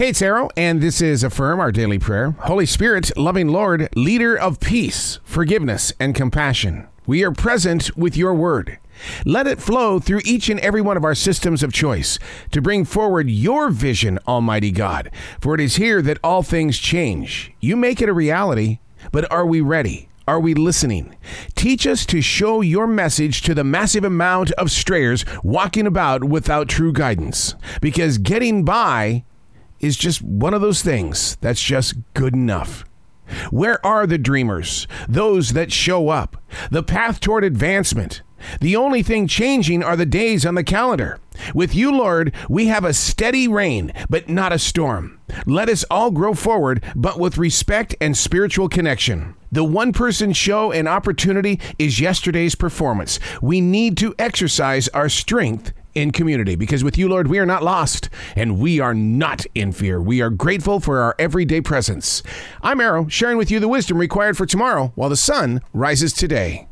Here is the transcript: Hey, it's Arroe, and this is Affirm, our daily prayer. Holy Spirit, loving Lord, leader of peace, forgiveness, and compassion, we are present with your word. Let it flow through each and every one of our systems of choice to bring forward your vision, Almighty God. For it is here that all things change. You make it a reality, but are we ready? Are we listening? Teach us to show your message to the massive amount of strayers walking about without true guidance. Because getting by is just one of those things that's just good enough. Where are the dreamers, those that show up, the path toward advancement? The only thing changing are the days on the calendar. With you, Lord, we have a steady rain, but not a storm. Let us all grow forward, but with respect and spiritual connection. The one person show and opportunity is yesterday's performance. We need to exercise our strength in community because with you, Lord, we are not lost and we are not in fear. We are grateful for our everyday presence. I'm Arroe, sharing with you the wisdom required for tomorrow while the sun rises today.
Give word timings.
Hey, 0.00 0.08
it's 0.08 0.22
Arroe, 0.22 0.48
and 0.56 0.80
this 0.80 1.02
is 1.02 1.22
Affirm, 1.22 1.60
our 1.60 1.70
daily 1.70 1.98
prayer. 1.98 2.30
Holy 2.30 2.64
Spirit, 2.64 3.14
loving 3.18 3.48
Lord, 3.48 3.90
leader 3.94 4.34
of 4.34 4.58
peace, 4.58 5.18
forgiveness, 5.24 5.92
and 6.00 6.14
compassion, 6.14 6.88
we 7.06 7.22
are 7.22 7.32
present 7.32 7.94
with 7.98 8.16
your 8.16 8.32
word. 8.32 8.78
Let 9.26 9.46
it 9.46 9.60
flow 9.60 9.98
through 9.98 10.22
each 10.24 10.48
and 10.48 10.58
every 10.60 10.80
one 10.80 10.96
of 10.96 11.04
our 11.04 11.14
systems 11.14 11.62
of 11.62 11.74
choice 11.74 12.18
to 12.50 12.62
bring 12.62 12.86
forward 12.86 13.28
your 13.28 13.68
vision, 13.68 14.18
Almighty 14.26 14.70
God. 14.70 15.10
For 15.38 15.54
it 15.54 15.60
is 15.60 15.76
here 15.76 16.00
that 16.00 16.18
all 16.24 16.42
things 16.42 16.78
change. 16.78 17.52
You 17.60 17.76
make 17.76 18.00
it 18.00 18.08
a 18.08 18.14
reality, 18.14 18.78
but 19.12 19.30
are 19.30 19.44
we 19.44 19.60
ready? 19.60 20.08
Are 20.26 20.40
we 20.40 20.54
listening? 20.54 21.14
Teach 21.56 21.86
us 21.86 22.06
to 22.06 22.22
show 22.22 22.62
your 22.62 22.86
message 22.86 23.42
to 23.42 23.54
the 23.54 23.64
massive 23.64 24.04
amount 24.04 24.50
of 24.52 24.70
strayers 24.70 25.26
walking 25.44 25.86
about 25.86 26.24
without 26.24 26.70
true 26.70 26.94
guidance. 26.94 27.54
Because 27.82 28.16
getting 28.16 28.64
by 28.64 29.24
is 29.80 29.96
just 29.96 30.22
one 30.22 30.54
of 30.54 30.60
those 30.60 30.82
things 30.82 31.36
that's 31.40 31.62
just 31.62 31.94
good 32.14 32.34
enough. 32.34 32.84
Where 33.50 33.84
are 33.86 34.06
the 34.06 34.18
dreamers, 34.18 34.86
those 35.08 35.50
that 35.50 35.72
show 35.72 36.08
up, 36.08 36.42
the 36.70 36.82
path 36.82 37.20
toward 37.20 37.44
advancement? 37.44 38.22
The 38.60 38.74
only 38.76 39.02
thing 39.02 39.26
changing 39.26 39.82
are 39.82 39.96
the 39.96 40.06
days 40.06 40.46
on 40.46 40.54
the 40.54 40.64
calendar. 40.64 41.18
With 41.54 41.74
you, 41.74 41.92
Lord, 41.92 42.34
we 42.48 42.66
have 42.66 42.84
a 42.84 42.94
steady 42.94 43.46
rain, 43.48 43.92
but 44.08 44.28
not 44.28 44.52
a 44.52 44.58
storm. 44.58 45.20
Let 45.46 45.68
us 45.68 45.84
all 45.90 46.10
grow 46.10 46.34
forward, 46.34 46.82
but 46.96 47.18
with 47.18 47.38
respect 47.38 47.94
and 48.00 48.16
spiritual 48.16 48.68
connection. 48.68 49.34
The 49.52 49.64
one 49.64 49.92
person 49.92 50.32
show 50.32 50.72
and 50.72 50.88
opportunity 50.88 51.60
is 51.78 52.00
yesterday's 52.00 52.54
performance. 52.54 53.18
We 53.42 53.60
need 53.60 53.96
to 53.98 54.14
exercise 54.18 54.88
our 54.88 55.08
strength 55.08 55.72
in 55.94 56.10
community 56.10 56.56
because 56.56 56.82
with 56.82 56.96
you, 56.96 57.08
Lord, 57.08 57.26
we 57.28 57.38
are 57.38 57.46
not 57.46 57.62
lost 57.62 58.08
and 58.36 58.58
we 58.58 58.80
are 58.80 58.94
not 58.94 59.44
in 59.54 59.72
fear. 59.72 60.00
We 60.00 60.20
are 60.20 60.30
grateful 60.30 60.80
for 60.80 61.00
our 61.00 61.14
everyday 61.18 61.60
presence. 61.60 62.22
I'm 62.62 62.80
Arroe, 62.80 63.08
sharing 63.08 63.36
with 63.36 63.50
you 63.50 63.60
the 63.60 63.68
wisdom 63.68 63.98
required 63.98 64.36
for 64.36 64.46
tomorrow 64.46 64.92
while 64.94 65.10
the 65.10 65.16
sun 65.16 65.60
rises 65.72 66.12
today. 66.12 66.69